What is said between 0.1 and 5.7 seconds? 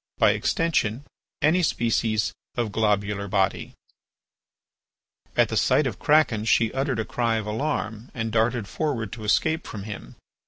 By extension any species of globular body."—Littré At the